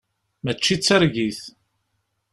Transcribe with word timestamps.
Mačči 0.43 0.75
d 0.79 0.81
targit. 0.85 1.41